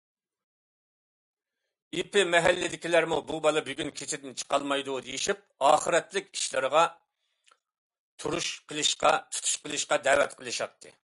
[1.97, 6.83] ئېپى- مەھەللىدىكىلەرمۇ« بۇ بالا بۈگۈن كېچىدىن چىقالمايدۇ» دېيىشىپ ئاخىرەتلىك ئىشلارغا
[8.25, 10.99] تۇرۇش قىلىشقا دەۋەت قىلىشاتتى.